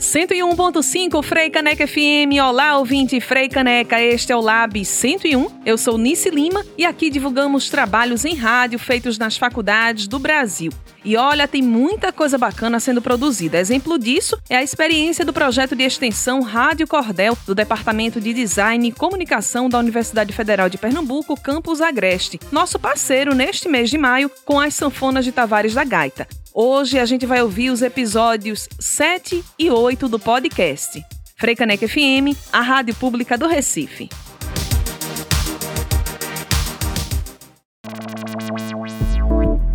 101.5 0.00 1.22
Frei 1.22 1.50
Caneca 1.50 1.86
FM. 1.86 2.40
Olá, 2.42 2.78
ouvinte 2.78 3.20
Frei 3.20 3.50
Caneca. 3.50 4.00
Este 4.00 4.32
é 4.32 4.36
o 4.36 4.40
Lab 4.40 4.82
101. 4.82 5.60
Eu 5.66 5.76
sou 5.76 5.98
Nice 5.98 6.30
Lima 6.30 6.64
e 6.78 6.86
aqui 6.86 7.10
divulgamos 7.10 7.68
trabalhos 7.68 8.24
em 8.24 8.34
rádio 8.34 8.78
feitos 8.78 9.18
nas 9.18 9.36
faculdades 9.36 10.08
do 10.08 10.18
Brasil. 10.18 10.72
E 11.04 11.18
olha, 11.18 11.46
tem 11.46 11.60
muita 11.60 12.12
coisa 12.12 12.38
bacana 12.38 12.80
sendo 12.80 13.02
produzida. 13.02 13.58
Exemplo 13.58 13.98
disso 13.98 14.38
é 14.48 14.56
a 14.56 14.62
experiência 14.62 15.22
do 15.22 15.34
projeto 15.34 15.76
de 15.76 15.82
extensão 15.82 16.40
Rádio 16.40 16.88
Cordel 16.88 17.36
do 17.46 17.54
Departamento 17.54 18.18
de 18.22 18.32
Design 18.32 18.88
e 18.88 18.92
Comunicação 18.92 19.68
da 19.68 19.78
Universidade 19.78 20.32
Federal 20.32 20.70
de 20.70 20.78
Pernambuco, 20.78 21.38
campus 21.38 21.82
Agreste. 21.82 22.40
Nosso 22.50 22.78
parceiro 22.78 23.34
neste 23.34 23.68
mês 23.68 23.90
de 23.90 23.98
maio 23.98 24.30
com 24.46 24.58
as 24.58 24.74
sanfonas 24.74 25.26
de 25.26 25.32
Tavares 25.32 25.74
da 25.74 25.84
Gaita. 25.84 26.26
Hoje 26.52 26.98
a 26.98 27.06
gente 27.06 27.26
vai 27.26 27.40
ouvir 27.40 27.70
os 27.70 27.80
episódios 27.80 28.68
7 28.80 29.44
e 29.56 29.70
8 29.70 30.08
do 30.08 30.18
podcast. 30.18 31.00
Freicaneca 31.36 31.86
FM, 31.86 32.36
a 32.52 32.60
rádio 32.60 32.92
pública 32.96 33.38
do 33.38 33.46
Recife. 33.46 34.08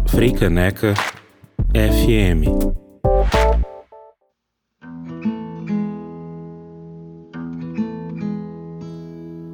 Freicaneca 0.08 0.94
FM. 1.74 2.76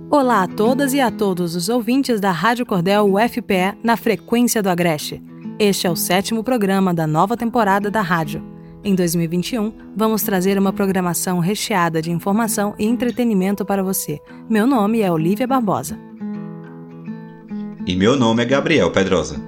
Olá 0.10 0.44
a 0.44 0.48
todas 0.48 0.92
e 0.94 1.00
a 1.00 1.12
todos 1.12 1.56
os 1.56 1.70
ouvintes 1.70 2.20
da 2.20 2.32
Rádio 2.32 2.66
Cordel 2.66 3.14
UFPE 3.14 3.78
na 3.84 3.96
frequência 3.96 4.64
do 4.64 4.70
Agreste. 4.70 5.31
Este 5.64 5.86
é 5.86 5.92
o 5.92 5.96
sétimo 5.96 6.44
programa 6.44 6.92
da 6.92 7.06
nova 7.06 7.38
temporada 7.38 7.92
da 7.92 8.02
rádio. 8.02 8.44
Em 8.84 8.96
2021, 8.96 9.72
vamos 9.96 10.24
trazer 10.24 10.58
uma 10.58 10.74
programação 10.74 11.38
recheada 11.38 12.02
de 12.02 12.10
informação 12.10 12.74
e 12.80 12.86
entretenimento 12.88 13.64
para 13.64 13.84
você. 13.84 14.20
Meu 14.50 14.66
nome 14.66 15.02
é 15.02 15.12
Olivia 15.12 15.46
Barbosa. 15.46 16.00
E 17.86 17.96
meu 17.96 18.18
nome 18.18 18.42
é 18.42 18.46
Gabriel 18.48 18.90
Pedrosa. 18.90 19.40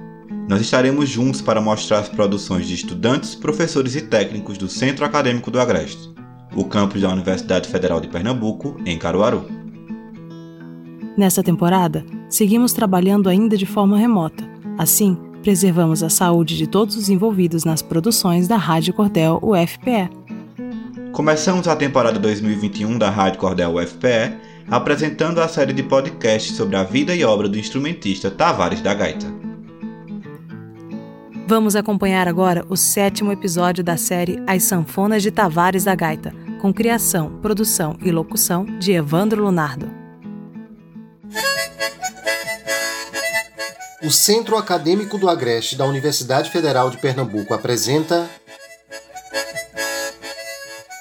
Nós 0.48 0.60
estaremos 0.60 1.08
juntos 1.08 1.42
para 1.42 1.60
mostrar 1.60 1.98
as 1.98 2.08
produções 2.08 2.68
de 2.68 2.74
estudantes, 2.74 3.34
professores 3.34 3.96
e 3.96 4.02
técnicos 4.02 4.56
do 4.56 4.68
Centro 4.68 5.04
Acadêmico 5.04 5.50
do 5.50 5.58
Agreste, 5.58 6.14
o 6.54 6.64
campus 6.64 7.02
da 7.02 7.12
Universidade 7.12 7.68
Federal 7.68 8.00
de 8.00 8.06
Pernambuco, 8.06 8.76
em 8.86 8.96
Caruaru. 8.96 9.46
Nessa 11.18 11.42
temporada, 11.42 12.06
seguimos 12.28 12.72
trabalhando 12.72 13.28
ainda 13.28 13.56
de 13.56 13.66
forma 13.66 13.98
remota. 13.98 14.44
Assim, 14.78 15.18
preservamos 15.44 16.02
a 16.02 16.08
saúde 16.08 16.56
de 16.56 16.66
todos 16.66 16.96
os 16.96 17.10
envolvidos 17.10 17.66
nas 17.66 17.82
produções 17.82 18.48
da 18.48 18.56
Rádio 18.56 18.94
Cordel 18.94 19.38
UFPE. 19.42 20.08
Começamos 21.12 21.68
a 21.68 21.76
temporada 21.76 22.18
2021 22.18 22.96
da 22.96 23.10
Rádio 23.10 23.38
Cordel 23.38 23.74
UFPE 23.74 24.32
apresentando 24.70 25.42
a 25.42 25.46
série 25.46 25.74
de 25.74 25.82
podcasts 25.82 26.56
sobre 26.56 26.76
a 26.76 26.82
vida 26.82 27.14
e 27.14 27.22
obra 27.22 27.46
do 27.46 27.58
instrumentista 27.58 28.30
Tavares 28.30 28.80
da 28.80 28.94
Gaita. 28.94 29.26
Vamos 31.46 31.76
acompanhar 31.76 32.26
agora 32.26 32.64
o 32.70 32.76
sétimo 32.76 33.30
episódio 33.30 33.84
da 33.84 33.98
série 33.98 34.42
As 34.46 34.62
Sanfonas 34.62 35.22
de 35.22 35.30
Tavares 35.30 35.84
da 35.84 35.94
Gaita, 35.94 36.34
com 36.58 36.72
criação, 36.72 37.28
produção 37.42 37.98
e 38.02 38.10
locução 38.10 38.64
de 38.78 38.92
Evandro 38.92 39.44
Lunardo. 39.44 40.03
O 44.04 44.10
Centro 44.10 44.58
Acadêmico 44.58 45.16
do 45.16 45.30
Agreste 45.30 45.76
da 45.76 45.86
Universidade 45.86 46.50
Federal 46.50 46.90
de 46.90 46.98
Pernambuco 46.98 47.54
apresenta 47.54 48.28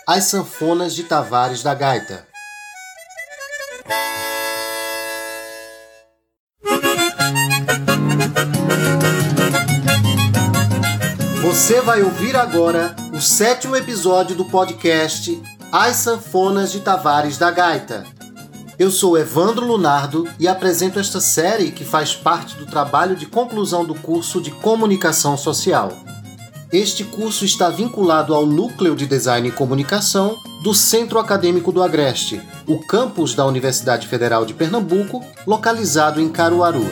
As 0.08 0.24
Sanfonas 0.24 0.96
de 0.96 1.04
Tavares 1.04 1.62
da 1.62 1.76
Gaita. 1.76 2.26
Você 11.42 11.82
vai 11.82 12.02
ouvir 12.04 12.38
agora 12.38 12.96
o 13.14 13.20
sétimo 13.20 13.76
episódio 13.76 14.34
do 14.34 14.46
podcast 14.46 15.44
As 15.74 15.98
Sanfonas 15.98 16.72
de 16.72 16.80
Tavares 16.80 17.38
da 17.38 17.52
Gaita 17.52 18.13
eu 18.84 18.92
sou 18.92 19.18
Evandro 19.18 19.66
Lunardo 19.66 20.28
e 20.38 20.46
apresento 20.46 21.00
esta 21.00 21.22
série 21.22 21.72
que 21.72 21.86
faz 21.86 22.14
parte 22.14 22.58
do 22.58 22.66
trabalho 22.66 23.16
de 23.16 23.26
conclusão 23.26 23.86
do 23.86 23.96
curso 23.96 24.42
de 24.42 24.52
Comunicação 24.52 25.38
Social. 25.38 25.94
Este 26.70 27.06
curso 27.06 27.46
está 27.46 27.70
vinculado 27.70 28.36
ao 28.36 28.46
Núcleo 28.46 28.94
de 28.94 29.08
Design 29.08 29.48
e 29.48 29.52
Comunicação 29.54 30.38
do 30.62 30.74
Centro 30.74 31.18
Acadêmico 31.18 31.72
do 31.72 31.82
Agreste, 31.82 32.42
o 32.68 32.78
campus 32.86 33.34
da 33.34 33.46
Universidade 33.46 34.06
Federal 34.06 34.46
de 34.46 34.54
Pernambuco, 34.54 35.24
localizado 35.48 36.20
em 36.20 36.28
Caruaru. 36.28 36.86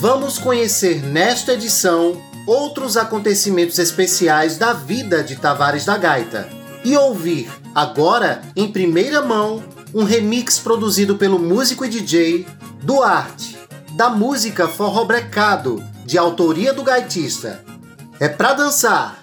Vamos 0.00 0.38
conhecer 0.38 1.04
nesta 1.04 1.52
edição 1.52 2.20
outros 2.48 2.96
acontecimentos 2.96 3.78
especiais 3.78 4.58
da 4.58 4.72
vida 4.72 5.22
de 5.22 5.36
Tavares 5.36 5.84
da 5.84 5.96
Gaita 5.96 6.48
e 6.84 6.96
ouvir 6.96 7.59
agora 7.74 8.42
em 8.56 8.70
primeira 8.70 9.22
mão 9.22 9.62
um 9.94 10.04
remix 10.04 10.58
produzido 10.58 11.16
pelo 11.16 11.38
músico 11.38 11.84
e 11.84 11.88
DJ 11.88 12.46
Duarte, 12.82 13.58
da 13.96 14.08
música 14.08 14.68
Forró 14.68 15.04
Brecado, 15.04 15.82
de 16.06 16.16
autoria 16.16 16.72
do 16.72 16.82
gaitista. 16.82 17.64
É 18.18 18.28
pra 18.28 18.52
dançar! 18.54 19.22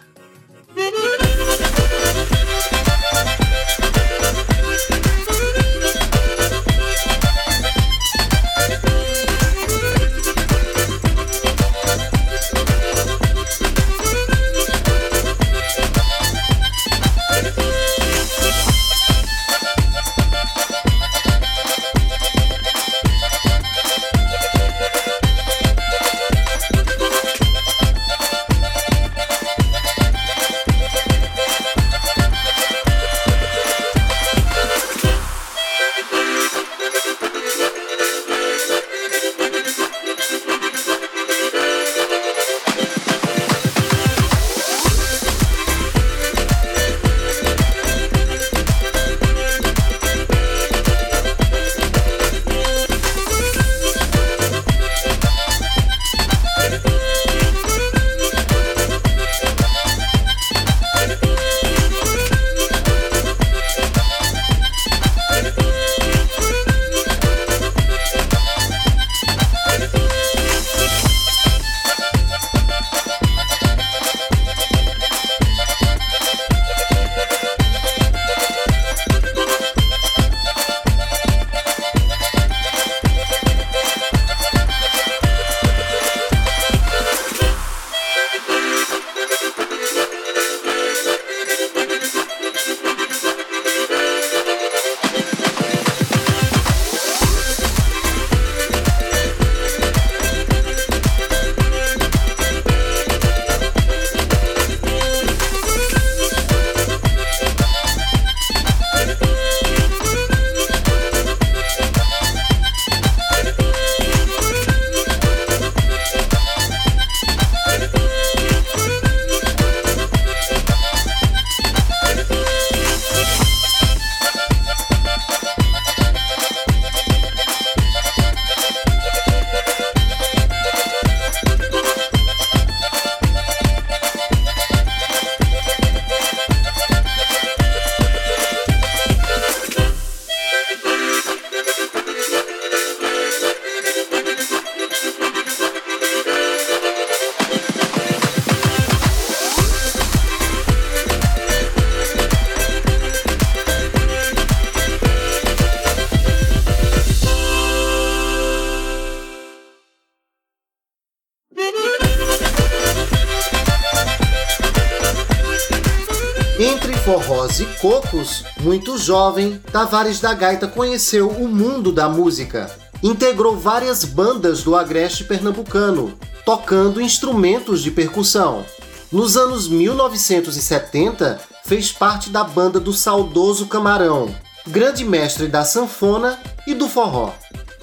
Cocos, 167.80 168.44
muito 168.60 168.98
jovem, 168.98 169.62
Tavares 169.72 170.20
da 170.20 170.34
Gaita 170.34 170.68
conheceu 170.68 171.30
o 171.30 171.48
mundo 171.48 171.92
da 171.92 172.10
música. 172.10 172.70
Integrou 173.04 173.56
várias 173.56 174.04
bandas 174.04 174.64
do 174.64 174.76
agreste 174.76 175.24
pernambucano, 175.24 176.18
tocando 176.46 177.02
instrumentos 177.02 177.82
de 177.82 177.92
percussão. 177.92 178.66
Nos 179.12 179.38
anos 179.38 179.68
1970, 179.68 181.40
fez 181.66 181.92
parte 181.92 182.30
da 182.30 182.44
banda 182.44 182.80
do 182.80 182.92
saudoso 182.92 183.68
Camarão, 183.68 184.34
grande 184.68 185.06
mestre 185.06 185.48
da 185.48 185.64
sanfona 185.64 186.40
e 186.66 186.74
do 186.74 186.90
forró. 186.90 187.34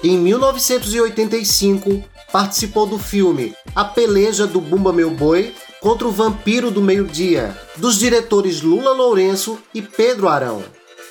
Em 0.03 0.17
1985, 0.17 2.03
participou 2.31 2.85
do 2.85 2.99
filme 2.99 3.55
A 3.73 3.85
Peleja 3.85 4.45
do 4.45 4.59
Bumba 4.59 4.91
Meu 4.91 5.09
Boi 5.09 5.55
contra 5.85 6.07
o 6.07 6.11
Vampiro 6.11 6.71
do 6.71 6.81
Meio-Dia, 6.81 7.55
dos 7.77 7.99
diretores 7.99 8.63
Lula 8.63 8.91
Lourenço 8.91 9.59
e 9.71 9.83
Pedro 9.83 10.27
Arão. 10.27 10.63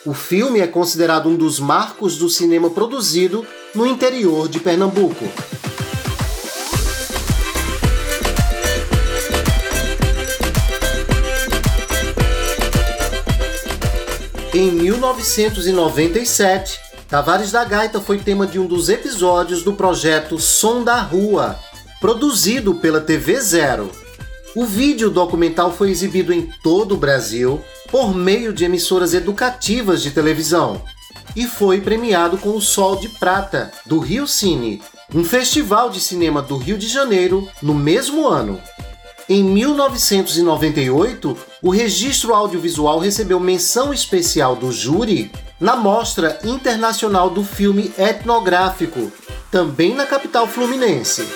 O 0.05 0.13
filme 0.13 0.59
é 0.59 0.67
considerado 0.67 1.29
um 1.29 1.37
dos 1.37 1.61
marcos 1.61 2.19
do 2.19 2.29
cinema 2.29 2.69
produzido 2.69 3.47
no 3.73 3.87
interior 3.87 4.49
de 4.49 4.59
Pernambuco. 4.59 5.25
Em 14.53 14.73
1997, 14.73 16.81
Tavares 17.09 17.53
da 17.53 17.65
Gaita 17.65 18.01
foi 18.01 18.19
tema 18.19 18.45
de 18.45 18.59
um 18.59 18.67
dos 18.67 18.89
episódios 18.89 19.63
do 19.63 19.75
projeto 19.75 20.37
Som 20.41 20.83
da 20.83 21.01
Rua, 21.01 21.57
produzido 22.01 22.75
pela 22.75 23.01
TV 23.01 23.41
Zero. 23.41 24.03
O 24.57 24.65
vídeo 24.65 25.11
documental 25.11 25.73
foi 25.73 25.91
exibido 25.91 26.33
em 26.33 26.49
todo 26.63 26.95
o 26.95 26.99
Brasil 26.99 27.61
por 27.91 28.15
meio 28.15 28.53
de 28.53 28.65
emissoras 28.65 29.13
educativas 29.13 30.01
de 30.01 30.13
televisão 30.13 30.81
e 31.35 31.45
foi 31.47 31.81
premiado 31.81 32.39
com 32.39 32.51
o 32.51 32.61
Sol 32.61 32.95
de 32.95 33.09
Prata 33.09 33.73
do 33.85 33.99
Rio 33.99 34.29
Cine, 34.29 34.81
um 35.13 35.25
festival 35.25 35.91
de 35.91 36.01
cinema 36.01 36.41
do 36.41 36.57
Rio 36.57 36.79
de 36.79 36.87
Janeiro, 36.87 37.49
no 37.61 37.75
mesmo 37.75 38.29
ano. 38.29 38.61
Em 39.29 39.43
1998, 39.43 41.37
o 41.61 41.71
registro 41.71 42.33
audiovisual 42.33 43.01
recebeu 43.01 43.41
menção 43.41 43.93
especial 43.93 44.55
do 44.55 44.71
júri 44.71 45.33
na 45.59 45.75
Mostra 45.75 46.39
Internacional 46.45 47.29
do 47.29 47.43
Filme 47.43 47.93
Etnográfico, 47.99 49.11
também 49.51 49.95
na 49.95 50.07
capital 50.07 50.47
fluminense. 50.47 51.27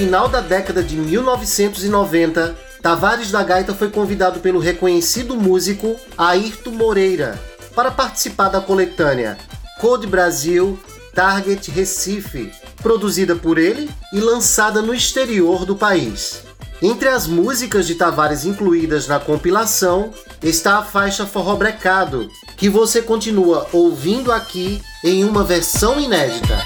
Final 0.00 0.30
da 0.30 0.40
década 0.40 0.82
de 0.82 0.96
1990, 0.96 2.56
Tavares 2.80 3.30
da 3.30 3.42
Gaita 3.42 3.74
foi 3.74 3.90
convidado 3.90 4.40
pelo 4.40 4.58
reconhecido 4.58 5.36
músico 5.36 5.94
Ayrton 6.16 6.70
Moreira 6.70 7.38
para 7.74 7.90
participar 7.90 8.48
da 8.48 8.62
coletânea 8.62 9.36
Code 9.78 10.06
Brasil 10.06 10.80
Target 11.14 11.70
Recife, 11.70 12.50
produzida 12.82 13.36
por 13.36 13.58
ele 13.58 13.90
e 14.10 14.20
lançada 14.20 14.80
no 14.80 14.94
exterior 14.94 15.66
do 15.66 15.76
país. 15.76 16.44
Entre 16.80 17.10
as 17.10 17.26
músicas 17.26 17.86
de 17.86 17.94
Tavares 17.94 18.46
incluídas 18.46 19.06
na 19.06 19.20
compilação 19.20 20.14
está 20.42 20.78
a 20.78 20.82
faixa 20.82 21.26
Forró 21.26 21.56
Brecado, 21.56 22.26
que 22.56 22.70
você 22.70 23.02
continua 23.02 23.66
ouvindo 23.70 24.32
aqui 24.32 24.80
em 25.04 25.24
uma 25.24 25.44
versão 25.44 26.00
inédita. 26.00 26.56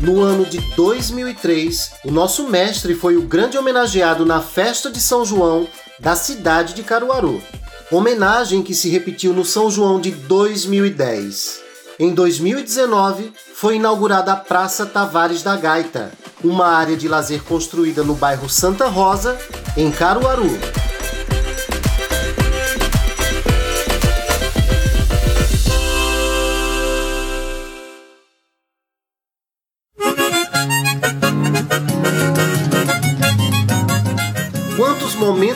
No 0.00 0.22
ano 0.22 0.46
de 0.46 0.58
2003, 0.74 1.92
o 2.04 2.10
nosso 2.10 2.48
mestre 2.48 2.94
foi 2.94 3.16
o 3.16 3.22
grande 3.22 3.58
homenageado 3.58 4.24
na 4.24 4.40
festa 4.40 4.90
de 4.90 5.00
São 5.00 5.24
João 5.24 5.68
da 5.98 6.16
cidade 6.16 6.74
de 6.74 6.82
Caruaru 6.82 7.42
homenagem 7.90 8.62
que 8.62 8.72
se 8.72 8.88
repetiu 8.88 9.32
no 9.32 9.44
São 9.44 9.70
João 9.70 10.00
de 10.00 10.12
2010. 10.12 11.60
Em 11.98 12.14
2019, 12.14 13.32
foi 13.54 13.76
inaugurada 13.76 14.32
a 14.32 14.36
Praça 14.36 14.86
Tavares 14.86 15.42
da 15.42 15.56
Gaita, 15.56 16.12
uma 16.42 16.68
área 16.68 16.96
de 16.96 17.08
lazer 17.08 17.42
construída 17.42 18.02
no 18.02 18.14
bairro 18.14 18.48
Santa 18.48 18.86
Rosa, 18.86 19.36
em 19.76 19.90
Caruaru. 19.90 20.48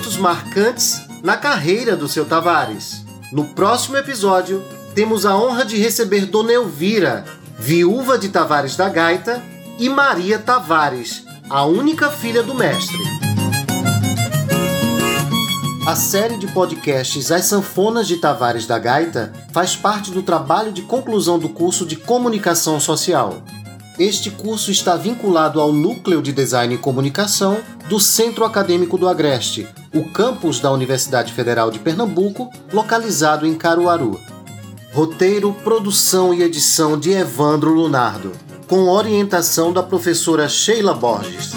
Momentos 0.04 0.16
marcantes 0.16 1.06
na 1.22 1.36
carreira 1.36 1.96
do 1.96 2.08
seu 2.08 2.24
Tavares. 2.24 3.04
No 3.32 3.44
próximo 3.44 3.96
episódio, 3.96 4.62
temos 4.94 5.24
a 5.24 5.36
honra 5.36 5.64
de 5.64 5.76
receber 5.76 6.26
Dona 6.26 6.52
Elvira, 6.52 7.24
viúva 7.58 8.18
de 8.18 8.28
Tavares 8.28 8.76
da 8.76 8.88
Gaita, 8.88 9.42
e 9.78 9.88
Maria 9.88 10.38
Tavares, 10.38 11.24
a 11.48 11.64
única 11.64 12.10
filha 12.10 12.42
do 12.42 12.54
mestre. 12.54 12.98
A 15.86 15.96
série 15.96 16.38
de 16.38 16.46
podcasts 16.48 17.30
As 17.30 17.46
Sanfonas 17.46 18.06
de 18.06 18.16
Tavares 18.18 18.66
da 18.66 18.78
Gaita 18.78 19.32
faz 19.52 19.74
parte 19.74 20.10
do 20.10 20.22
trabalho 20.22 20.72
de 20.72 20.82
conclusão 20.82 21.38
do 21.38 21.48
curso 21.48 21.86
de 21.86 21.96
Comunicação 21.96 22.78
Social. 22.78 23.42
Este 23.98 24.30
curso 24.30 24.70
está 24.70 24.96
vinculado 24.96 25.60
ao 25.60 25.72
Núcleo 25.72 26.20
de 26.20 26.32
Design 26.32 26.74
e 26.74 26.78
Comunicação 26.78 27.58
do 27.88 28.00
Centro 28.00 28.44
Acadêmico 28.44 28.98
do 28.98 29.08
Agreste, 29.08 29.68
o 29.94 30.10
campus 30.10 30.58
da 30.58 30.72
Universidade 30.72 31.32
Federal 31.32 31.70
de 31.70 31.78
Pernambuco, 31.78 32.50
localizado 32.72 33.46
em 33.46 33.54
Caruaru. 33.54 34.20
Roteiro, 34.92 35.52
produção 35.62 36.34
e 36.34 36.42
edição 36.42 36.98
de 36.98 37.12
Evandro 37.12 37.72
Lunardo, 37.72 38.32
com 38.68 38.88
orientação 38.88 39.72
da 39.72 39.82
professora 39.82 40.48
Sheila 40.48 40.94
Borges. 40.94 41.52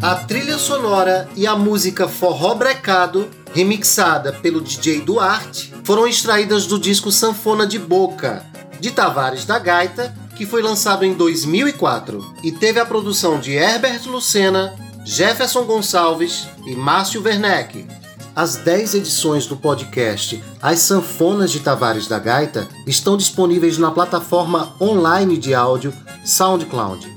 A 0.00 0.14
trilha 0.14 0.58
sonora 0.58 1.28
e 1.36 1.46
a 1.46 1.56
música 1.56 2.06
Forró 2.06 2.54
Brecado, 2.54 3.28
remixada 3.52 4.32
pelo 4.32 4.60
DJ 4.60 5.00
Duarte, 5.00 5.74
foram 5.82 6.06
extraídas 6.06 6.66
do 6.66 6.78
disco 6.78 7.10
Sanfona 7.10 7.66
de 7.66 7.78
Boca, 7.78 8.46
de 8.78 8.92
Tavares 8.92 9.44
da 9.44 9.58
Gaita, 9.58 10.14
que 10.36 10.46
foi 10.46 10.62
lançado 10.62 11.04
em 11.04 11.14
2004 11.14 12.34
e 12.42 12.50
teve 12.50 12.80
a 12.80 12.86
produção 12.86 13.38
de 13.38 13.52
Herbert 13.52 14.06
Lucena, 14.06 14.74
Jefferson 15.04 15.64
Gonçalves 15.64 16.48
e 16.66 16.74
Márcio 16.74 17.22
Werneck. 17.22 17.86
As 18.34 18.56
10 18.56 18.94
edições 18.94 19.46
do 19.46 19.56
podcast 19.56 20.42
As 20.62 20.80
Sanfonas 20.80 21.50
de 21.50 21.60
Tavares 21.60 22.06
da 22.06 22.18
Gaita 22.18 22.68
estão 22.86 23.16
disponíveis 23.16 23.76
na 23.76 23.90
plataforma 23.90 24.74
online 24.80 25.36
de 25.36 25.54
áudio 25.54 25.92
SoundCloud. 26.24 27.08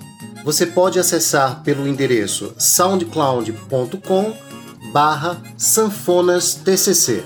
Você 0.44 0.66
pode 0.66 1.00
acessar 1.00 1.62
pelo 1.64 1.88
endereço 1.88 2.54
soundcloud.com 2.58 4.34
barra 4.92 5.42
sanfonastcc. 5.58 7.24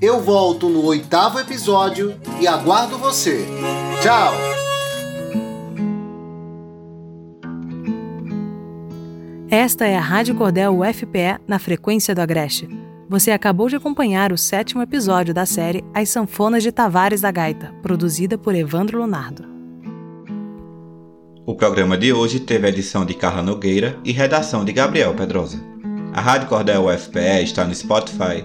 Eu 0.00 0.20
volto 0.20 0.68
no 0.68 0.84
oitavo 0.84 1.38
episódio 1.38 2.18
e 2.40 2.46
aguardo 2.46 2.98
você. 2.98 3.46
Tchau! 4.02 4.51
Esta 9.54 9.86
é 9.86 9.94
a 9.94 10.00
Rádio 10.00 10.34
Cordel 10.34 10.78
UFPE 10.78 11.38
na 11.46 11.58
frequência 11.58 12.14
do 12.14 12.22
Agreste. 12.22 12.66
Você 13.06 13.30
acabou 13.30 13.68
de 13.68 13.76
acompanhar 13.76 14.32
o 14.32 14.38
sétimo 14.38 14.80
episódio 14.80 15.34
da 15.34 15.44
série 15.44 15.84
As 15.92 16.08
Sanfonas 16.08 16.62
de 16.62 16.72
Tavares 16.72 17.20
da 17.20 17.30
Gaita, 17.30 17.70
produzida 17.82 18.38
por 18.38 18.54
Evandro 18.54 18.96
Leonardo. 18.96 19.44
O 21.44 21.54
programa 21.54 21.98
de 21.98 22.14
hoje 22.14 22.40
teve 22.40 22.66
a 22.66 22.70
edição 22.70 23.04
de 23.04 23.12
Carla 23.12 23.42
Nogueira 23.42 23.98
e 24.02 24.10
redação 24.10 24.64
de 24.64 24.72
Gabriel 24.72 25.12
Pedrosa. 25.12 25.62
A 26.14 26.20
Rádio 26.22 26.48
Cordel 26.48 26.86
UFPE 26.86 27.44
está 27.44 27.66
no 27.66 27.74
Spotify, 27.74 28.42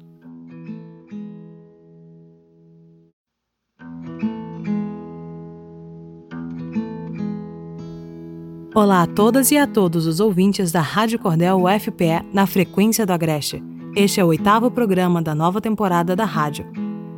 Olá 8.76 9.04
a 9.04 9.08
todas 9.08 9.52
e 9.52 9.58
a 9.58 9.66
todos 9.66 10.06
os 10.06 10.20
ouvintes 10.20 10.70
da 10.70 10.82
Rádio 10.82 11.18
Cordel 11.18 11.64
UFPE 11.64 12.26
na 12.34 12.46
frequência 12.46 13.06
do 13.06 13.14
Agreste. 13.14 13.64
Este 13.96 14.20
é 14.20 14.26
o 14.26 14.28
oitavo 14.28 14.70
programa 14.70 15.22
da 15.22 15.34
nova 15.34 15.62
temporada 15.62 16.14
da 16.14 16.26
rádio. 16.26 16.70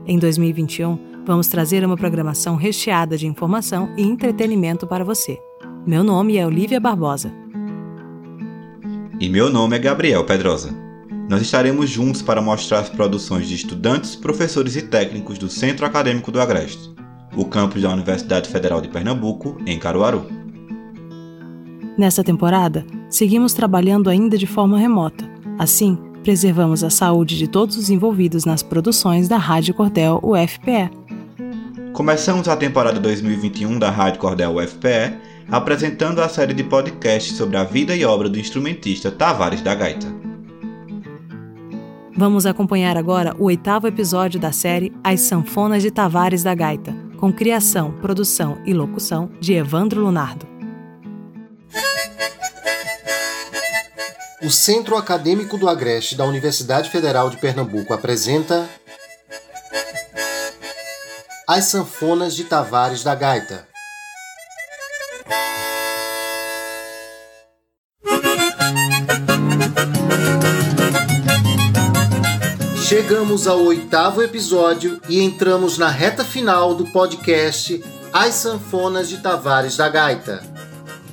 Em 0.05 0.19
2021, 0.19 1.23
vamos 1.25 1.47
trazer 1.47 1.83
uma 1.83 1.97
programação 1.97 2.55
recheada 2.55 3.17
de 3.17 3.25
informação 3.25 3.91
e 3.97 4.03
entretenimento 4.03 4.85
para 4.85 5.03
você. 5.03 5.39
Meu 5.83 6.03
nome 6.03 6.37
é 6.37 6.45
Olivia 6.45 6.79
Barbosa. 6.79 7.33
E 9.19 9.27
meu 9.27 9.49
nome 9.49 9.77
é 9.77 9.79
Gabriel 9.79 10.23
Pedrosa. 10.25 10.69
Nós 11.27 11.41
estaremos 11.41 11.89
juntos 11.89 12.21
para 12.21 12.39
mostrar 12.39 12.81
as 12.81 12.89
produções 12.89 13.47
de 13.47 13.55
estudantes, 13.55 14.15
professores 14.15 14.75
e 14.75 14.83
técnicos 14.83 15.39
do 15.39 15.49
Centro 15.49 15.87
Acadêmico 15.87 16.31
do 16.31 16.39
Agreste, 16.39 16.93
o 17.35 17.45
campus 17.45 17.81
da 17.81 17.91
Universidade 17.91 18.47
Federal 18.47 18.79
de 18.79 18.89
Pernambuco, 18.89 19.57
em 19.65 19.79
Caruaru. 19.79 20.36
Nessa 21.97 22.23
temporada, 22.23 22.85
seguimos 23.09 23.53
trabalhando 23.53 24.07
ainda 24.07 24.37
de 24.37 24.45
forma 24.45 24.77
remota. 24.77 25.27
Assim, 25.57 25.97
preservamos 26.21 26.83
a 26.83 26.91
saúde 26.91 27.35
de 27.35 27.47
todos 27.47 27.75
os 27.75 27.89
envolvidos 27.89 28.45
nas 28.45 28.61
produções 28.61 29.27
da 29.27 29.37
Rádio 29.37 29.73
Cordel 29.73 30.19
UFPE. 30.21 30.91
Começamos 31.93 32.47
a 32.47 32.55
temporada 32.55 32.99
2021 32.99 33.79
da 33.79 33.89
Rádio 33.89 34.19
Cordel 34.19 34.55
UFPE 34.57 35.17
apresentando 35.49 36.19
a 36.19 36.29
série 36.29 36.53
de 36.53 36.63
podcasts 36.63 37.35
sobre 37.35 37.57
a 37.57 37.63
vida 37.63 37.95
e 37.95 38.05
obra 38.05 38.29
do 38.29 38.37
instrumentista 38.37 39.09
Tavares 39.09 39.61
da 39.61 39.73
Gaita. 39.73 40.07
Vamos 42.15 42.45
acompanhar 42.45 42.97
agora 42.97 43.35
o 43.39 43.45
oitavo 43.45 43.87
episódio 43.87 44.39
da 44.39 44.51
série 44.51 44.91
As 45.03 45.21
Sanfonas 45.21 45.81
de 45.81 45.89
Tavares 45.89 46.43
da 46.43 46.53
Gaita, 46.53 46.93
com 47.17 47.31
criação, 47.31 47.91
produção 48.01 48.57
e 48.65 48.73
locução 48.73 49.29
de 49.39 49.53
Evandro 49.53 50.01
Lunardo. 50.01 50.56
O 54.39 54.51
Centro 54.51 54.95
Acadêmico 54.95 55.57
do 55.57 55.67
Agreste 55.67 56.15
da 56.15 56.23
Universidade 56.23 56.91
Federal 56.91 57.27
de 57.27 57.37
Pernambuco 57.37 57.91
apresenta 57.91 58.69
As 61.47 61.65
Sanfonas 61.65 62.35
de 62.35 62.43
Tavares 62.43 63.03
da 63.03 63.15
Gaita. 63.15 63.67
Chegamos 72.87 73.47
ao 73.47 73.59
oitavo 73.63 74.21
episódio 74.21 75.01
e 75.09 75.19
entramos 75.19 75.79
na 75.79 75.89
reta 75.89 76.23
final 76.23 76.75
do 76.75 76.85
podcast 76.91 77.83
As 78.13 78.35
Sanfonas 78.35 79.09
de 79.09 79.17
Tavares 79.17 79.75
da 79.75 79.89
Gaita. 79.89 80.56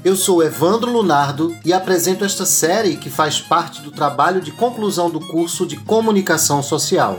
Eu 0.04 0.14
sou 0.14 0.42
Evandro 0.42 0.92
Lunardo 0.92 1.56
e 1.64 1.72
apresento 1.72 2.26
esta 2.26 2.44
série 2.44 2.96
que 2.96 3.08
faz 3.08 3.40
parte 3.40 3.80
do 3.80 3.90
trabalho 3.90 4.38
de 4.38 4.52
conclusão 4.52 5.08
do 5.08 5.18
curso 5.18 5.64
de 5.64 5.78
Comunicação 5.78 6.62
Social. 6.62 7.18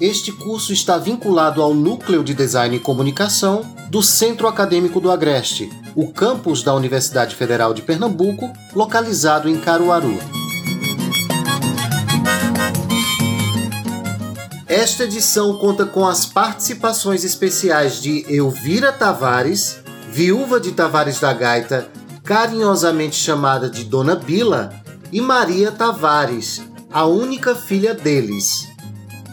Este 0.00 0.30
curso 0.30 0.72
está 0.72 0.96
vinculado 0.96 1.60
ao 1.60 1.74
Núcleo 1.74 2.22
de 2.22 2.32
Design 2.32 2.76
e 2.76 2.78
Comunicação 2.78 3.74
do 3.88 4.00
Centro 4.00 4.46
Acadêmico 4.46 5.00
do 5.00 5.10
Agreste, 5.10 5.68
o 5.96 6.12
campus 6.12 6.62
da 6.62 6.72
Universidade 6.72 7.34
Federal 7.34 7.74
de 7.74 7.82
Pernambuco, 7.82 8.52
localizado 8.76 9.48
em 9.48 9.58
Caruaru. 9.58 10.16
Esta 14.68 15.02
edição 15.02 15.56
conta 15.56 15.84
com 15.84 16.06
as 16.06 16.26
participações 16.26 17.24
especiais 17.24 18.00
de 18.00 18.24
Elvira 18.32 18.92
Tavares, 18.92 19.80
viúva 20.12 20.60
de 20.60 20.70
Tavares 20.70 21.18
da 21.18 21.32
Gaita 21.32 21.90
carinhosamente 22.30 23.16
chamada 23.16 23.68
de 23.68 23.82
Dona 23.82 24.14
Bila, 24.14 24.72
e 25.10 25.20
Maria 25.20 25.72
Tavares, 25.72 26.62
a 26.88 27.04
única 27.04 27.56
filha 27.56 27.92
deles. 27.92 28.68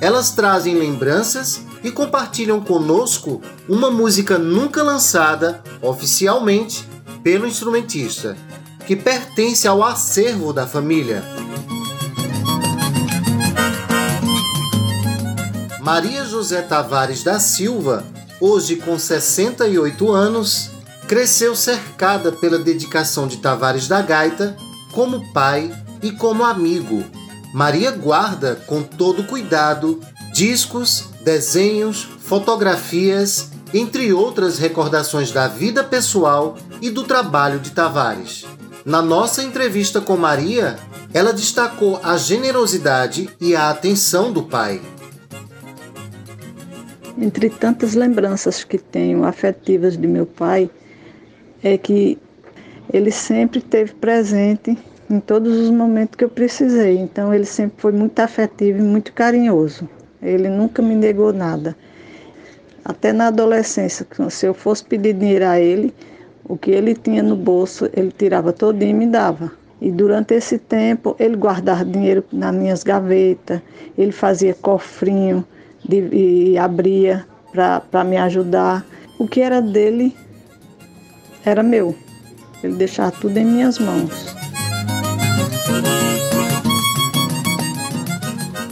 Elas 0.02 0.32
trazem 0.32 0.74
lembranças 0.74 1.62
e 1.84 1.92
compartilham 1.92 2.60
conosco 2.60 3.40
uma 3.70 3.92
música 3.92 4.40
nunca 4.40 4.82
lançada 4.82 5.62
oficialmente 5.80 6.90
pelo 7.22 7.46
instrumentista, 7.46 8.36
que 8.88 8.96
pertence 8.96 9.68
ao 9.68 9.84
acervo 9.84 10.52
da 10.52 10.66
família. 10.66 11.24
Maria 15.82 16.26
José 16.26 16.64
Tavares 16.64 17.22
da 17.24 17.40
Silva, 17.40 18.04
hoje 18.42 18.78
com 18.78 18.98
68 18.98 20.12
anos, 20.12 20.72
cresceu 21.08 21.56
cercada 21.56 22.32
pela 22.32 22.60
dedicação 22.60 23.28
de 23.28 23.38
Tavares 23.38 23.88
da 23.88 24.02
Gaita 24.02 24.58
como 24.92 25.32
pai 25.32 25.72
e 26.02 26.12
como 26.12 26.44
amigo. 26.44 27.04
Maria 27.54 27.92
guarda 27.92 28.62
com 28.68 28.84
todo 28.84 29.24
cuidado 29.24 30.02
discos, 30.34 31.10
desenhos, 31.24 32.04
fotografias, 32.20 33.52
entre 33.74 34.12
outras 34.14 34.60
recordações 34.60 35.32
da 35.32 35.48
vida 35.48 35.84
pessoal 35.84 36.58
e 36.82 36.90
do 36.90 37.04
trabalho 37.04 37.60
de 37.60 37.72
Tavares. 37.72 38.46
Na 38.86 39.02
nossa 39.02 39.42
entrevista 39.42 40.02
com 40.02 40.16
Maria, 40.18 40.78
ela 41.14 41.34
destacou 41.34 42.00
a 42.04 42.18
generosidade 42.18 43.30
e 43.40 43.56
a 43.56 43.70
atenção 43.70 44.32
do 44.32 44.44
pai. 44.44 44.82
Entre 47.18 47.50
tantas 47.50 47.96
lembranças 47.96 48.64
que 48.64 48.78
tenho 48.78 49.24
afetivas 49.24 49.98
de 49.98 50.06
meu 50.06 50.26
pai, 50.26 50.70
é 51.64 51.78
que 51.78 52.18
ele 52.94 53.12
sempre 53.12 53.60
esteve 53.60 53.94
presente 53.94 54.78
em 55.10 55.20
todos 55.20 55.56
os 55.56 55.70
momentos 55.70 56.16
que 56.16 56.24
eu 56.24 56.30
precisei. 56.30 56.98
Então 56.98 57.34
ele 57.34 57.46
sempre 57.46 57.76
foi 57.78 57.92
muito 57.92 58.20
afetivo 58.20 58.80
e 58.80 58.84
muito 58.84 59.14
carinhoso. 59.14 59.88
Ele 60.22 60.50
nunca 60.50 60.82
me 60.82 60.96
negou 60.96 61.32
nada. 61.32 61.76
Até 62.84 63.12
na 63.12 63.28
adolescência, 63.28 64.08
se 64.30 64.46
eu 64.46 64.54
fosse 64.54 64.84
pedir 64.84 65.14
dinheiro 65.14 65.46
a 65.46 65.60
ele, 65.60 65.94
o 66.46 66.58
que 66.58 66.72
ele 66.72 66.96
tinha 66.96 67.22
no 67.22 67.36
bolso, 67.36 67.90
ele 67.94 68.12
tirava 68.18 68.54
todo 68.54 68.82
e 68.82 68.94
me 68.94 69.06
dava. 69.06 69.52
E 69.82 69.92
durante 69.92 70.34
esse 70.34 70.58
tempo, 70.58 71.16
ele 71.20 71.36
guardava 71.36 71.86
dinheiro 71.86 72.24
nas 72.32 72.56
minhas 72.56 72.84
gavetas, 72.84 73.62
ele 73.98 74.12
fazia 74.12 74.54
cofrinho 74.54 75.46
de, 75.88 76.08
e 76.12 76.58
abria 76.58 77.26
para 77.52 78.04
me 78.04 78.18
ajudar. 78.18 78.86
O 79.20 79.28
que 79.28 79.42
era 79.42 79.62
dele, 79.62 80.16
era 81.48 81.64
meu. 81.64 81.98
Ele 82.64 82.76
deixava 82.76 83.12
tudo 83.12 83.38
em 83.38 83.46
minhas 83.46 83.80
mãos. 83.80 84.12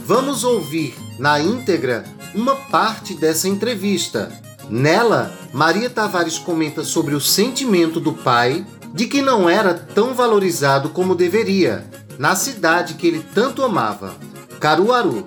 Vamos 0.04 0.44
ouvir 0.44 0.94
na 1.18 1.40
íntegra 1.40 2.04
uma 2.34 2.54
parte 2.54 3.14
dessa 3.14 3.48
entrevista. 3.48 4.30
Nela, 4.68 5.32
Maria 5.52 5.88
Tavares 5.88 6.38
comenta 6.38 6.84
sobre 6.84 7.14
o 7.14 7.20
sentimento 7.20 7.98
do 7.98 8.12
pai 8.12 8.66
de 8.92 9.06
que 9.06 9.22
não 9.22 9.48
era 9.48 9.74
tão 9.74 10.14
valorizado 10.14 10.90
como 10.90 11.14
deveria 11.14 11.84
na 12.18 12.34
cidade 12.34 12.94
que 12.94 13.06
ele 13.06 13.24
tanto 13.34 13.62
amava, 13.62 14.14
Caruaru. 14.58 15.26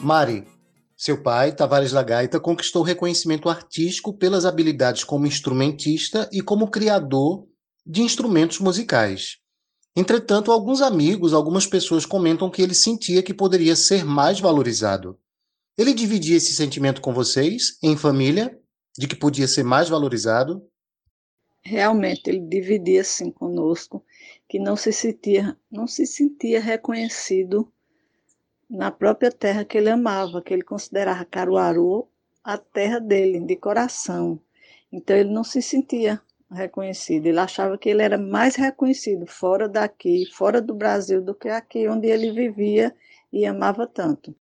Mari, 0.00 0.44
seu 1.04 1.22
pai, 1.22 1.54
Tavares 1.54 1.92
da 1.92 2.02
Gaita, 2.02 2.40
conquistou 2.40 2.82
reconhecimento 2.82 3.50
artístico 3.50 4.16
pelas 4.16 4.46
habilidades 4.46 5.04
como 5.04 5.26
instrumentista 5.26 6.26
e 6.32 6.40
como 6.40 6.70
criador 6.70 7.46
de 7.84 8.00
instrumentos 8.00 8.58
musicais. 8.58 9.36
Entretanto, 9.94 10.50
alguns 10.50 10.80
amigos, 10.80 11.34
algumas 11.34 11.66
pessoas 11.66 12.06
comentam 12.06 12.50
que 12.50 12.62
ele 12.62 12.72
sentia 12.72 13.22
que 13.22 13.34
poderia 13.34 13.76
ser 13.76 14.02
mais 14.02 14.40
valorizado. 14.40 15.18
Ele 15.76 15.92
dividia 15.92 16.38
esse 16.38 16.54
sentimento 16.54 17.02
com 17.02 17.12
vocês, 17.12 17.76
em 17.82 17.98
família, 17.98 18.58
de 18.96 19.06
que 19.06 19.14
podia 19.14 19.46
ser 19.46 19.62
mais 19.62 19.90
valorizado? 19.90 20.66
Realmente, 21.62 22.28
ele 22.28 22.40
dividia 22.40 23.04
sim 23.04 23.30
conosco, 23.30 24.02
que 24.48 24.58
não 24.58 24.74
se 24.74 24.90
sentia, 24.90 25.54
não 25.70 25.86
se 25.86 26.06
sentia 26.06 26.62
reconhecido 26.62 27.70
na 28.68 28.90
própria 28.90 29.30
terra 29.30 29.64
que 29.64 29.78
ele 29.78 29.90
amava, 29.90 30.42
que 30.42 30.52
ele 30.52 30.62
considerava 30.62 31.24
Caruaru 31.24 32.08
a 32.42 32.58
terra 32.58 32.98
dele, 32.98 33.40
de 33.40 33.56
coração. 33.56 34.38
Então 34.92 35.16
ele 35.16 35.30
não 35.30 35.42
se 35.42 35.62
sentia 35.62 36.20
reconhecido. 36.50 37.26
Ele 37.26 37.38
achava 37.38 37.76
que 37.78 37.88
ele 37.88 38.02
era 38.02 38.18
mais 38.18 38.54
reconhecido 38.54 39.26
fora 39.26 39.68
daqui, 39.68 40.26
fora 40.32 40.60
do 40.60 40.74
Brasil, 40.74 41.22
do 41.22 41.34
que 41.34 41.48
aqui 41.48 41.88
onde 41.88 42.08
ele 42.08 42.30
vivia 42.30 42.94
e 43.32 43.46
amava 43.46 43.86
tanto. 43.86 44.34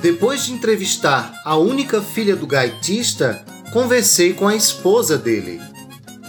Depois 0.00 0.46
de 0.46 0.52
entrevistar 0.52 1.42
a 1.44 1.58
única 1.58 2.00
filha 2.00 2.34
do 2.34 2.46
gaitista, 2.46 3.44
conversei 3.72 4.32
com 4.32 4.48
a 4.48 4.56
esposa 4.56 5.18
dele. 5.18 5.69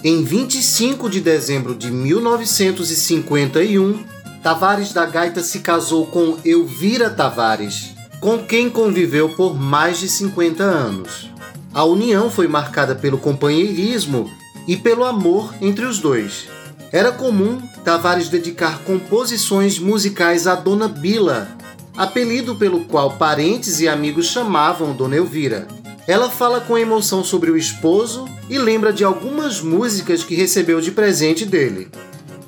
Em 0.04 0.24
25 0.24 1.08
de 1.08 1.22
dezembro 1.22 1.76
de 1.76 1.92
1951, 1.92 4.04
Tavares 4.42 4.94
da 4.94 5.06
Gaita 5.06 5.44
se 5.44 5.60
casou 5.60 6.08
com 6.08 6.40
Elvira 6.44 7.08
Tavares, 7.08 7.94
com 8.20 8.40
quem 8.40 8.68
conviveu 8.68 9.30
por 9.36 9.56
mais 9.56 10.00
de 10.00 10.10
50 10.10 10.64
anos. 10.64 11.30
A 11.72 11.84
união 11.84 12.32
foi 12.32 12.48
marcada 12.48 12.96
pelo 12.96 13.20
companheirismo 13.20 14.28
e 14.68 14.76
pelo 14.76 15.04
amor 15.04 15.54
entre 15.62 15.86
os 15.86 16.00
dois. 16.00 16.48
Era 16.92 17.12
comum 17.12 17.62
Tavares 17.86 18.28
dedicar 18.28 18.80
composições 18.80 19.78
musicais 19.78 20.48
a 20.48 20.56
Dona 20.56 20.88
Bila, 20.88 21.48
apelido 21.96 22.56
pelo 22.56 22.86
qual 22.86 23.18
parentes 23.18 23.80
e 23.80 23.88
amigos 23.88 24.26
chamavam 24.26 24.94
Dona 24.94 25.18
Elvira. 25.18 25.68
Ela 26.08 26.30
fala 26.30 26.60
com 26.62 26.78
emoção 26.78 27.24
sobre 27.24 27.52
o 27.52 27.58
esposo 27.58 28.26
e 28.50 28.58
lembra 28.58 28.92
de 28.92 29.04
algumas 29.04 29.62
músicas 29.62 30.24
que 30.24 30.36
recebeu 30.36 30.82
de 30.82 30.92
presente 30.92 31.46
dele. 31.46 31.90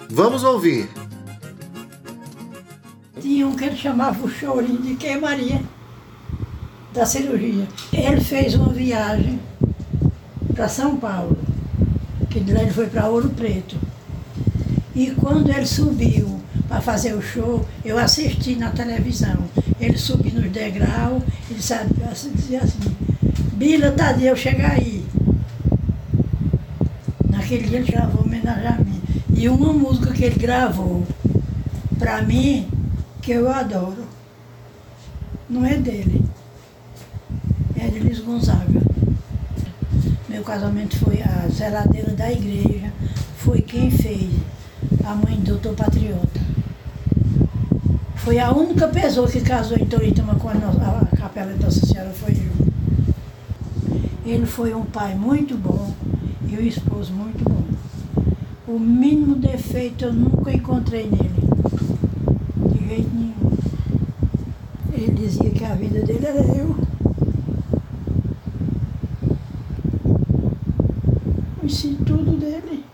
Vamos 0.10 0.44
ouvir. 0.44 0.90
Tinha 3.22 3.48
um 3.48 3.56
que 3.56 3.64
ele 3.64 3.78
chamava 3.78 4.26
o 4.26 4.30
chorinho 4.30 4.82
de 4.82 4.96
que 4.96 5.16
Maria, 5.18 5.62
da 6.94 7.06
cirurgia. 7.06 7.68
Ele 7.92 8.22
fez 8.22 8.56
uma 8.56 8.70
viagem 8.70 9.40
para 10.54 10.68
São 10.68 10.98
Paulo, 10.98 11.38
que 12.30 12.40
de 12.40 12.54
lá 12.54 12.62
ele 12.62 12.72
foi 12.72 12.88
para 12.88 13.08
Ouro 13.08 13.30
Preto. 13.30 13.76
E 14.96 15.12
quando 15.12 15.50
ele 15.50 15.66
subiu 15.66 16.40
para 16.68 16.82
fazer 16.82 17.14
o 17.14 17.22
show, 17.22 17.66
eu 17.86 17.98
assisti 17.98 18.56
na 18.56 18.72
televisão. 18.72 19.38
Ele 19.80 19.98
subiu 19.98 20.34
nos 20.34 20.52
degraus, 20.52 21.24
ele 21.50 21.60
dizia 21.60 22.60
assim, 22.62 22.96
Bila, 23.64 23.92
Tadeu, 23.92 24.28
eu 24.28 24.36
chegar 24.36 24.72
aí. 24.72 25.06
Naquele 27.30 27.66
dia 27.66 27.80
ele 27.80 27.90
gravou 27.90 28.26
homenagem 28.26 28.68
a 28.68 28.74
mim. 28.74 29.02
E 29.34 29.48
uma 29.48 29.72
música 29.72 30.12
que 30.12 30.26
ele 30.26 30.38
gravou, 30.38 31.08
para 31.98 32.22
mim, 32.24 32.68
que 33.22 33.32
eu 33.32 33.50
adoro, 33.50 34.04
não 35.50 35.66
é 35.66 35.78
dele, 35.78 36.26
é 37.78 37.88
de 37.88 38.00
Luiz 38.00 38.20
Gonzaga. 38.20 38.82
Meu 40.28 40.44
casamento 40.44 40.98
foi 40.98 41.22
a 41.22 41.48
zeladeira 41.48 42.12
da 42.12 42.30
igreja, 42.30 42.92
foi 43.38 43.62
quem 43.62 43.90
fez 43.90 44.30
a 45.06 45.16
mãe 45.16 45.38
do 45.38 45.54
doutor 45.54 45.74
Patriota. 45.74 46.42
Foi 48.18 48.40
a 48.40 48.52
única 48.52 48.90
pessoa 48.90 49.32
que 49.32 49.40
casou 49.40 49.78
em 49.78 49.86
Toritama 49.86 50.36
com 50.36 50.50
a, 50.50 50.54
nossa, 50.54 51.08
a 51.14 51.16
capela 51.16 51.54
de 51.54 51.64
Nossa 51.64 51.86
Senhora, 51.86 52.12
foi 52.12 52.34
eu. 52.34 52.73
Ele 54.26 54.46
foi 54.46 54.74
um 54.74 54.86
pai 54.86 55.16
muito 55.16 55.56
bom 55.58 55.94
e 56.48 56.56
um 56.56 56.62
esposo 56.62 57.12
muito 57.12 57.44
bom. 57.44 57.64
O 58.66 58.80
mínimo 58.80 59.36
defeito 59.36 60.06
eu 60.06 60.14
nunca 60.14 60.54
encontrei 60.54 61.04
nele. 61.04 61.44
De 62.72 62.88
jeito 62.88 63.10
nenhum. 63.14 63.58
Ele 64.94 65.12
dizia 65.12 65.50
que 65.50 65.66
a 65.66 65.76
vida 65.76 66.00
dele 66.04 66.26
era 66.26 66.40
eu. 66.58 66.74
Conheci 71.60 71.98
tudo 72.06 72.38
dele. 72.38 72.86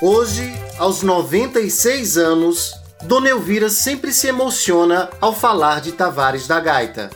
Hoje, 0.00 0.54
aos 0.78 1.02
96 1.02 2.16
anos, 2.16 2.77
Dona 3.08 3.30
Elvira 3.30 3.70
sempre 3.70 4.12
se 4.12 4.26
emociona 4.26 5.08
ao 5.18 5.34
falar 5.34 5.80
de 5.80 5.92
Tavares 5.92 6.46
da 6.46 6.60
Gaita. 6.60 7.08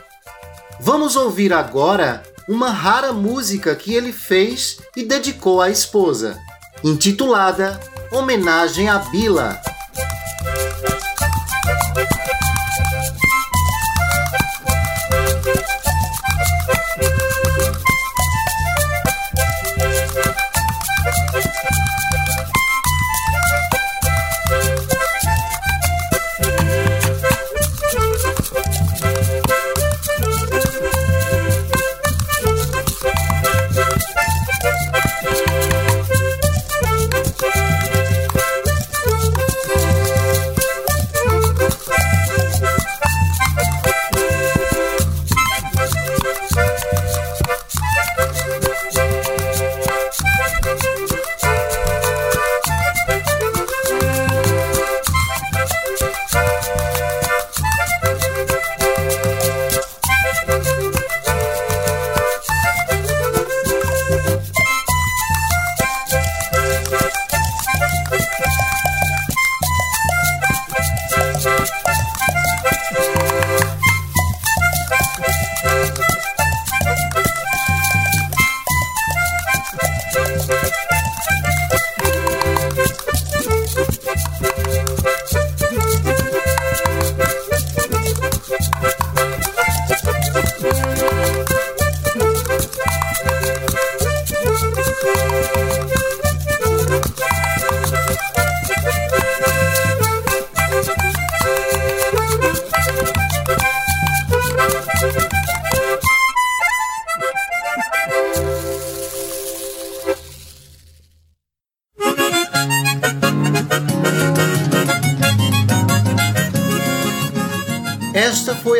Vamos 0.80 1.16
ouvir 1.16 1.52
agora 1.52 2.22
uma 2.48 2.70
rara 2.70 3.12
música 3.12 3.76
que 3.76 3.92
ele 3.92 4.10
fez 4.10 4.78
e 4.96 5.04
dedicou 5.04 5.60
à 5.60 5.68
esposa, 5.68 6.40
intitulada 6.82 7.78
Homenagem 8.10 8.88
a 8.88 9.00
Bila. 9.00 9.60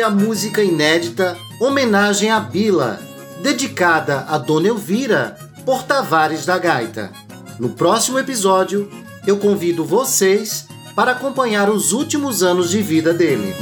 A 0.03 0.09
música 0.09 0.61
inédita 0.61 1.37
Homenagem 1.61 2.29
a 2.29 2.37
Bila, 2.37 2.99
dedicada 3.41 4.25
a 4.27 4.37
Dona 4.37 4.67
Elvira 4.67 5.37
por 5.65 5.83
Tavares 5.83 6.45
da 6.45 6.57
Gaita. 6.57 7.09
No 7.57 7.69
próximo 7.69 8.19
episódio, 8.19 8.91
eu 9.25 9.37
convido 9.37 9.85
vocês 9.85 10.67
para 10.93 11.13
acompanhar 11.13 11.69
os 11.69 11.93
últimos 11.93 12.43
anos 12.43 12.69
de 12.69 12.81
vida 12.81 13.13
dele. 13.13 13.55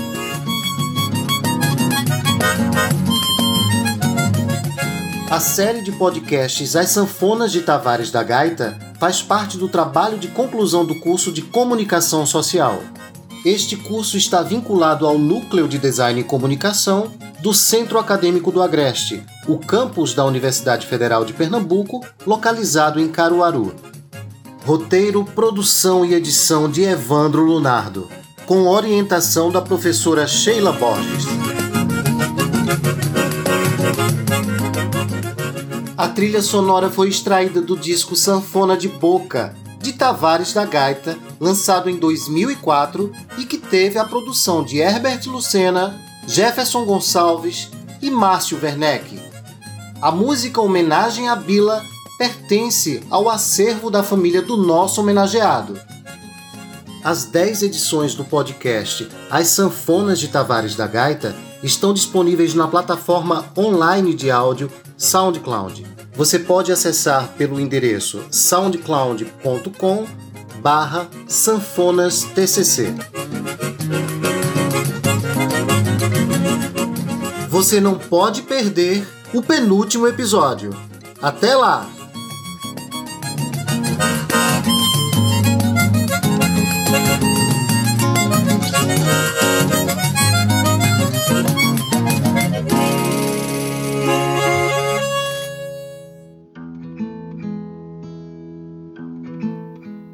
A 5.30 5.40
série 5.40 5.84
de 5.84 5.92
podcasts 5.92 6.76
As 6.76 6.90
Sanfonas 6.90 7.52
de 7.52 7.62
Tavares 7.62 8.10
da 8.10 8.24
Gaita 8.24 8.80
faz 9.00 9.22
parte 9.22 9.58
do 9.58 9.70
trabalho 9.70 10.18
de 10.18 10.28
conclusão 10.30 10.86
do 10.86 11.00
curso 11.00 11.32
de 11.32 11.44
Comunicação 11.44 12.26
Social. 12.26 12.82
Este 13.44 13.76
curso 13.76 14.18
está 14.18 14.44
vinculado 14.44 15.08
ao 15.08 15.18
Núcleo 15.18 15.68
de 15.68 15.80
Design 15.80 16.22
e 16.22 16.24
Comunicação 16.24 17.12
do 17.40 17.56
Centro 17.56 17.98
Acadêmico 17.98 18.52
do 18.52 18.62
Agreste, 18.62 19.24
o 19.48 19.58
campus 19.58 20.14
da 20.14 20.24
Universidade 20.24 20.86
Federal 20.86 21.26
de 21.26 21.34
Pernambuco, 21.34 22.06
localizado 22.24 23.00
em 23.00 23.08
Caruaru. 23.08 23.74
Roteiro, 24.64 25.26
produção 25.26 26.06
e 26.06 26.14
edição 26.14 26.70
de 26.70 26.84
Evandro 26.84 27.44
Lunardo, 27.44 28.08
com 28.46 28.68
orientação 28.68 29.50
da 29.50 29.60
professora 29.60 30.28
Sheila 30.28 30.72
Borges. 30.72 31.26
A 35.98 36.08
trilha 36.10 36.44
sonora 36.44 36.92
foi 36.92 37.10
extraída 37.10 37.60
do 37.60 37.76
disco 37.76 38.16
Sanfona 38.16 38.78
de 38.78 38.88
Boca, 38.88 39.56
de 39.80 39.94
Tavares 39.94 40.54
da 40.54 40.64
Gaita, 40.64 41.18
lançado 41.42 41.90
em 41.90 41.98
2004 41.98 43.12
e 43.40 43.46
que 43.46 43.58
teve 43.58 43.98
a 43.98 44.06
produção 44.06 44.64
de 44.64 44.78
Herbert 44.78 45.22
Lucena, 45.26 46.00
Jefferson 46.28 46.86
Gonçalves 46.86 47.72
e 48.00 48.12
Márcio 48.12 48.60
Werneck. 48.62 49.20
A 50.00 50.12
música 50.12 50.62
Homenagem 50.62 51.28
à 51.28 51.36
Bila 51.36 51.84
pertence 52.20 53.02
ao 53.10 53.28
acervo 53.28 53.90
da 53.90 54.04
família 54.04 54.44
do 54.44 54.56
nosso 54.56 55.02
homenageado. 55.02 55.80
As 57.04 57.26
10 57.26 57.64
edições 57.64 58.14
do 58.14 58.24
podcast 58.24 59.10
As 59.28 59.48
Sanfonas 59.48 60.20
de 60.20 60.28
Tavares 60.28 60.76
da 60.76 60.86
Gaita 60.86 61.36
estão 61.64 61.92
disponíveis 61.92 62.54
na 62.54 62.68
plataforma 62.68 63.46
online 63.58 64.14
de 64.14 64.30
áudio 64.30 64.72
SoundCloud. 64.96 65.84
Você 66.16 66.38
pode 66.38 66.72
acessar 66.72 67.30
pelo 67.30 67.60
endereço 67.60 68.22
soundcloud.com 68.30 70.06
barra 70.62 71.10
sanfonastcc. 71.28 72.94
Você 77.50 77.82
não 77.82 77.98
pode 77.98 78.44
perder 78.44 79.08
o 79.34 79.42
penúltimo 79.42 80.08
episódio. 80.08 80.70
Até 81.20 81.56
lá! 81.56 82.01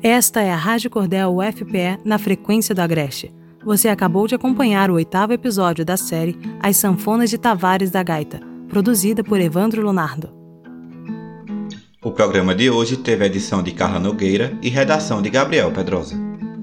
Esta 0.04 0.42
é 0.42 0.52
a 0.52 0.56
Rádio 0.56 0.92
Cordel 0.92 1.36
UFPE 1.36 1.98
na 2.06 2.20
frequência 2.20 2.76
do 2.76 2.82
Agreste. 2.82 3.34
Você 3.66 3.90
acabou 3.90 4.28
de 4.28 4.36
acompanhar 4.36 4.92
o 4.92 4.94
oitavo 4.94 5.34
episódio 5.34 5.84
da 5.84 5.98
série 5.98 6.38
As 6.62 6.78
Sanfonas 6.78 7.32
de 7.32 7.38
Tavares 7.40 7.90
da 7.90 8.04
Gaita, 8.04 8.40
produzida 8.70 9.24
por 9.24 9.42
Evandro 9.42 9.82
Leonardo. 9.82 10.30
O 12.04 12.12
programa 12.12 12.54
de 12.54 12.70
hoje 12.70 12.96
teve 12.98 13.26
edição 13.26 13.64
de 13.64 13.72
Carla 13.72 14.00
Nogueira 14.00 14.56
e 14.62 14.70
redação 14.70 15.20
de 15.20 15.32
Gabriel 15.32 15.72
Pedrosa. 15.72 16.16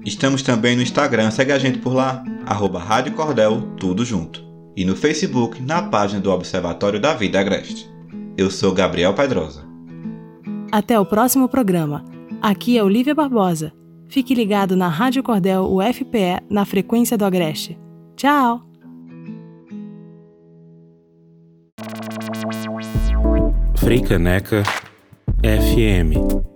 Estamos 0.03 0.41
também 0.41 0.75
no 0.75 0.81
Instagram, 0.81 1.29
segue 1.29 1.51
a 1.51 1.59
gente 1.59 1.77
por 1.77 1.93
lá, 1.93 2.23
arroba 2.45 2.79
Rádio 2.79 3.13
Cordel, 3.13 3.61
tudo 3.77 4.03
junto. 4.05 4.43
E 4.75 4.85
no 4.85 4.95
Facebook, 4.95 5.61
na 5.61 5.81
página 5.81 6.21
do 6.21 6.31
Observatório 6.31 6.99
da 6.99 7.13
Vida 7.13 7.39
Agreste. 7.39 7.89
Eu 8.37 8.49
sou 8.49 8.73
Gabriel 8.73 9.13
Pedrosa. 9.13 9.65
Até 10.71 10.99
o 10.99 11.05
próximo 11.05 11.49
programa. 11.49 12.05
Aqui 12.41 12.77
é 12.77 12.83
Olivia 12.83 13.13
Barbosa. 13.13 13.73
Fique 14.07 14.33
ligado 14.33 14.75
na 14.75 14.87
Rádio 14.87 15.23
Cordel 15.23 15.63
UFPE 15.63 16.41
na 16.49 16.65
frequência 16.65 17.17
do 17.17 17.25
Agreste. 17.25 17.77
Tchau! 18.15 18.61
Freicaneca 23.77 24.63
FM 25.43 26.50